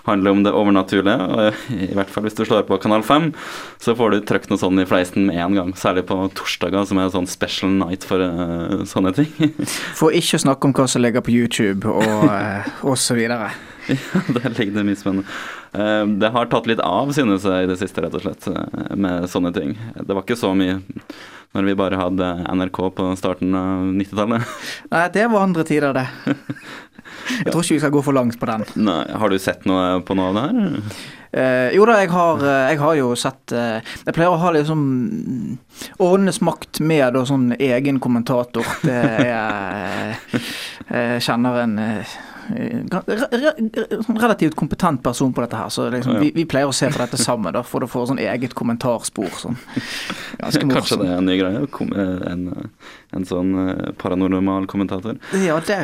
[0.06, 1.16] handler om det overnaturlige.
[1.16, 3.30] Og I hvert fall hvis du slår på Kanal 5,
[3.82, 5.72] så får du trykt noe sånn i fleisen med en gang.
[5.78, 9.32] Særlig på torsdager, som er sånn special night for uh, sånne ting.
[9.98, 13.52] For ikke å snakke om hva som ligger på YouTube og, uh, og så videre.
[13.90, 15.24] Ja, der ligger det mye spennende.
[15.74, 18.46] Uh, det har tatt litt av, synes jeg, i det siste, rett og slett,
[18.94, 19.72] med sånne ting.
[19.96, 20.76] Det var ikke så mye
[21.56, 24.52] når vi bare hadde NRK på starten av 90-tallet.
[24.94, 26.06] Nei, det var andre tider, det.
[27.30, 28.64] Jeg tror ikke vi skal gå for langt på den.
[28.86, 30.94] Nei, Har du sett noe på noe av det her?
[31.30, 34.80] Eh, jo da, jeg har, jeg har jo sett eh, Jeg pleier å ha liksom
[36.02, 38.66] Åndenes makt med og sånn egen kommentator.
[38.82, 38.96] Det
[39.30, 40.18] er
[40.90, 41.76] Jeg kjenner en
[42.50, 46.20] sånn relativt kompetent person på dette her, så liksom, Ja.
[46.24, 49.30] vi, vi pleier å se på dette sammen da, for å få sånn eget kommentarspor.
[49.40, 49.58] Sånn.
[50.40, 51.64] Ganske Kanskje det er en ny greie?
[51.64, 52.70] Eh, en,
[53.16, 55.18] en sånn eh, paranormal kommentator?
[55.40, 55.80] Ja, det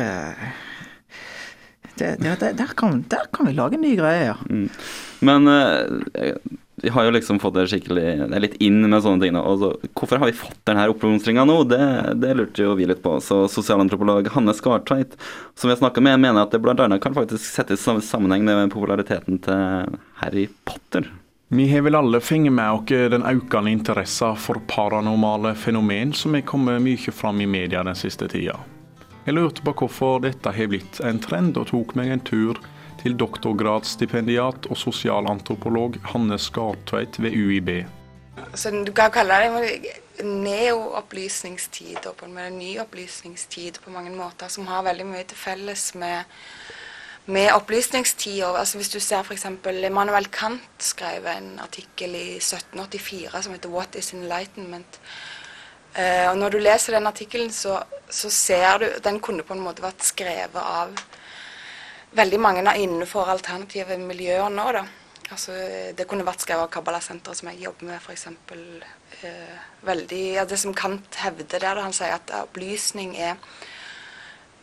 [1.97, 4.35] det, det, det, der, kan, der kan vi lage en ny greie, ja.
[4.49, 4.69] Mm.
[5.25, 6.35] Men eh,
[6.81, 9.71] vi har jo liksom fått det skikkelig Det er litt inn med sånne ting så,
[9.97, 11.55] hvorfor har vi fått denne oppblomstringa nå?
[11.65, 11.79] Det,
[12.21, 13.15] det lurte jo vi litt på.
[13.23, 15.15] Så sosialantropolog Hanne Skartveit,
[15.57, 16.75] som vi har snakka med, mener at det bl.a.
[17.01, 21.09] kan faktisk settes sammenheng med populariteten til Harry Potter.
[21.49, 26.45] Vi har vel alle fått med oss den økende interessen for paranormale fenomen som er
[26.45, 28.59] kommet mye fram i media den siste tida.
[29.25, 32.61] Jeg lurte på hvorfor dette har blitt en trend, og tok meg en tur
[33.01, 37.71] til doktorgradsstipendiat og sosialantropolog Hanne Skartveit ved UiB.
[38.53, 44.67] Så du kan kalle det neo-opplysningstid, på en måte ny opplysningstid på mange måter, som
[44.69, 46.37] har veldig mye til felles med,
[47.25, 48.51] med opplysningstida.
[48.57, 49.45] Altså hvis du ser f.eks.
[49.45, 55.01] Emanuel Kant skrev en artikkel i 1784 som heter 'What is enlightenment'?
[55.97, 57.79] Eh, og når du leser den artikkelen, så,
[58.09, 60.93] så ser du Den kunne på en måte vært skrevet av
[62.17, 64.85] veldig mange er innenfor alternative miljøer nå, da.
[65.27, 65.55] Altså,
[65.97, 68.27] det kunne vært skrevet av Kabbalah-senteret som jeg jobber med, f.eks.
[69.27, 69.57] Eh,
[69.87, 73.35] veldig, ja, det som Kant hevder der, da han sier at opplysning er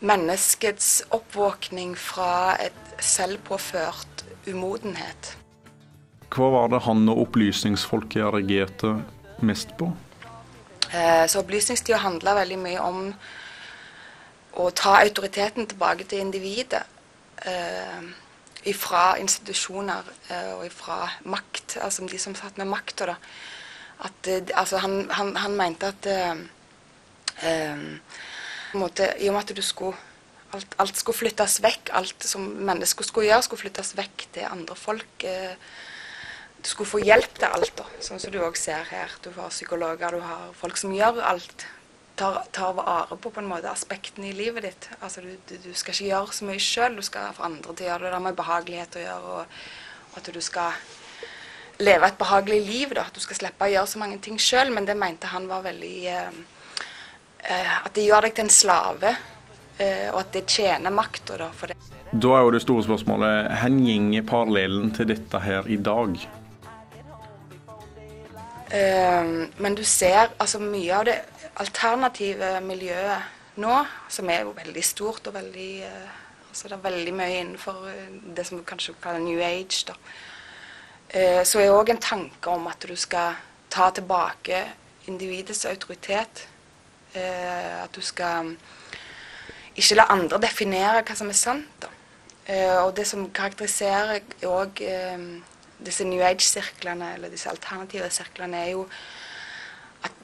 [0.05, 5.35] menneskets oppvåkning fra et selvpåført umodenhet.
[6.33, 8.97] Hva var det han og opplysningsfolket reagerte
[9.45, 9.91] mest på?
[10.89, 12.99] Eh, så opplysningstida handla veldig mye om
[14.55, 16.83] å ta autoriteten tilbake til individet.
[17.43, 18.03] Eh,
[18.65, 23.15] ifra institusjoner eh, og ifra makt, altså de som satt med makta, da.
[24.07, 26.07] At, eh, altså han, han, han mente at
[28.75, 29.97] måte, I og med at du skulle
[30.55, 34.75] alt, alt skulle flyttes vekk, alt som mennesker skulle gjøre, skulle flyttes vekk til andre
[34.79, 35.25] folk.
[36.63, 39.11] Du skulle få hjelp til alt, da, sånn som du òg ser her.
[39.21, 41.67] Du har psykologer, du har folk som gjør alt.
[42.15, 44.89] Tar, tar vare på på en måte aspektene i livet ditt.
[45.01, 47.87] Altså Du, du, du skal ikke gjøre så mye sjøl, du skal få andre til
[47.87, 48.11] å gjøre det.
[48.11, 49.57] Det har med behagelighet å gjøre, og,
[50.15, 50.77] at du skal
[51.83, 52.93] leve et behagelig liv.
[52.95, 54.71] da, At du skal slippe å gjøre så mange ting sjøl.
[54.71, 56.39] Men det mente han var veldig eh,
[57.49, 59.15] eh, At det gjør deg til en slave,
[59.77, 61.51] eh, og at det tjener makta, da.
[61.51, 61.77] For det.
[62.15, 66.15] Da er jo det store spørsmålet hvor går parallellen til dette her i dag?
[68.71, 71.17] Eh, men du ser altså mye av det
[71.61, 73.75] alternative miljøet nå,
[74.11, 78.15] som er jo veldig stort og veldig eh, altså Det er veldig mye innenfor eh,
[78.35, 79.85] det som vi kanskje kaller New Age.
[79.87, 79.95] da.
[81.09, 83.35] Eh, så er òg en tanke om at du skal
[83.69, 84.63] ta tilbake
[85.07, 86.47] individets autoritet.
[87.15, 88.49] At du skal
[89.75, 91.69] ikke la andre definere hva som er sant.
[91.79, 91.87] da.
[92.83, 94.81] Og det som karakteriserer òg
[95.85, 98.87] disse New Age-sirklene, eller disse alternative sirklene, er jo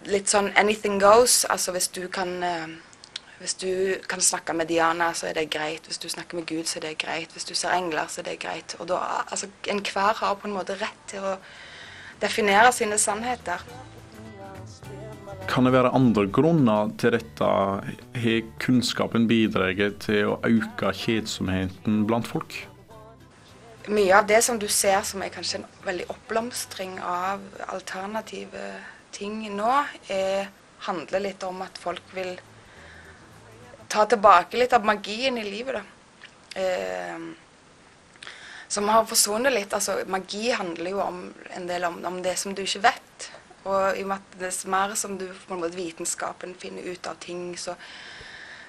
[0.10, 1.44] litt sånn anything goes.
[1.50, 2.80] Altså hvis du kan eh,
[3.42, 5.88] hvis du kan snakke med Diana, så er det greit.
[5.90, 7.32] Hvis du snakker med Gud, så er det greit.
[7.34, 8.76] Hvis du ser engler, så er det greit.
[8.80, 9.00] Og da,
[9.32, 11.32] altså, Enhver har på en måte rett til å
[12.22, 13.64] definere sine sannheter.
[15.50, 17.50] Kan det være andre grunner til dette?
[18.22, 22.54] Har kunnskapen bidratt til å øke kjedsomheten blant folk?
[23.90, 27.42] Mye av det som du ser som er kanskje en veldig oppblomstring av
[27.74, 28.70] alternative
[29.12, 29.74] ting nå,
[30.10, 30.50] er,
[30.88, 32.34] handler litt om at folk vil
[33.92, 36.62] ta tilbake litt av magien i livet, da.
[36.62, 37.32] Eh,
[38.72, 39.74] som har forsvunnet litt.
[39.74, 41.22] Altså, magi handler jo om
[41.58, 43.28] en del om, om, det som du ikke vet.
[43.66, 46.88] Og i og med at det er mer som du på en måte vitenskapen finner
[46.88, 47.76] ut av ting, så,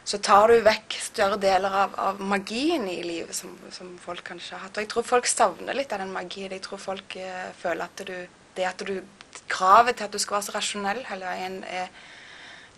[0.04, 4.58] så tar du vekk større deler av, av magien i livet som, som, folk kanskje
[4.58, 4.74] har hatt.
[4.74, 6.50] Og jeg tror folk savner litt av den magien.
[6.50, 8.16] Jeg tror folk eh, føler at du,
[8.58, 8.96] det at du
[9.52, 11.88] Kravet til at du skal være så rasjonell hele veien, er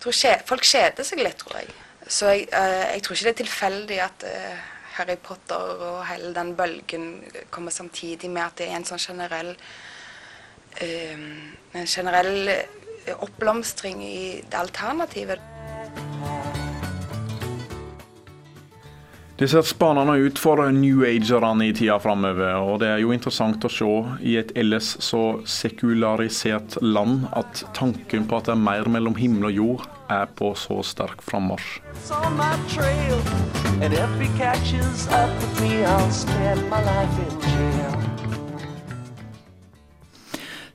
[0.05, 1.73] skje, Folk kjeder seg litt, tror jeg.
[2.07, 6.33] Så jeg, uh, jeg, tror ikke det er tilfeldig at uh, Harry Potter og hele
[6.35, 7.07] den bølgen
[7.49, 11.25] kommer samtidig med at det er en sånn generell uh,
[11.75, 12.51] en generell
[13.15, 15.41] oppblomstring i det alternativet.
[19.35, 23.65] Det ser spennende ut for new agerne i tida framover, og det er jo interessant
[23.67, 23.87] å se
[24.23, 29.49] i et ellers så sekularisert land at tanken på at det er mer mellom himmel
[29.49, 31.81] og jord, er på så sterk frammarsj.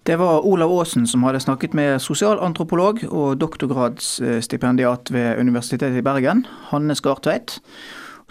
[0.04, 6.44] Det var Olav Aasen som hadde snakket med sosialantropolog og doktorgradsstipendiat ved Universitetet i Bergen,
[6.68, 7.56] Hanne Skartveit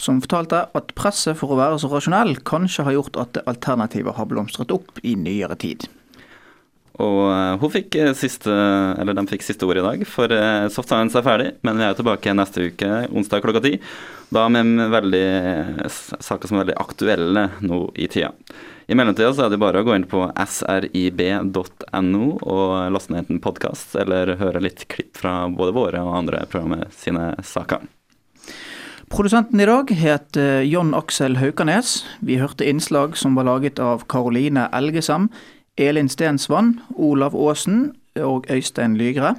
[0.02, 4.30] som fortalte at presset for å være så rasjonell kanskje har gjort at alternativet har
[4.30, 5.88] blomstret opp i nyere tid.
[7.00, 10.68] Og uh, hun fikk uh, siste, eller de fikk siste ord i dag, for uh,
[10.72, 11.54] Soft Science er ferdig.
[11.64, 13.78] Men vi er tilbake neste uke, onsdag klokka ti.
[14.36, 15.30] Da med veldig,
[15.90, 18.34] saker som er veldig aktuelle nå i tida.
[18.90, 23.42] I mellomtida så er det bare å gå inn på srib.no og laste ned en
[23.44, 27.86] podkast, eller høre litt klipp fra både våre og andre programmer sine saker.
[29.10, 32.04] Produsenten i dag het eh, John Aksel Haukanes.
[32.22, 35.32] Vi hørte innslag som var laget av Karoline Elgesam,
[35.82, 39.34] Elin Stensvann, Olav Aasen og Øystein Lygre.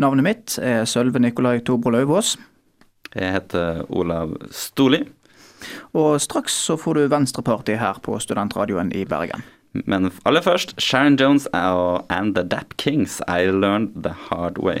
[0.00, 2.38] Navnet mitt er Sølve Nikolai Tobro Lauvås.
[3.14, 5.04] Jeg heter Olav Stoli.
[5.92, 9.44] Og straks så får du Venstrepartiet her på Studentradioen i Bergen.
[9.84, 14.80] Men aller først Sharon Jones and The Dap Kings, I Learned The Hard Way.